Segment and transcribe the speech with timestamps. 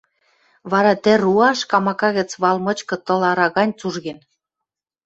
[0.71, 4.19] Вара тӹ руаш, камака гӹц вал мычкы тыл ара гань цужген